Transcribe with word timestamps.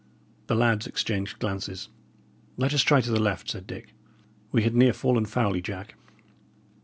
The 0.47 0.55
lads 0.55 0.87
exchanged 0.87 1.37
glances. 1.37 1.89
"Let 2.57 2.73
us 2.73 2.81
try 2.81 3.01
to 3.01 3.11
the 3.11 3.19
left," 3.19 3.51
said 3.51 3.67
Dick. 3.67 3.93
"We 4.51 4.63
had 4.63 4.73
near 4.73 4.93
fallen 4.93 5.25
foully, 5.27 5.61
Jack." 5.61 5.93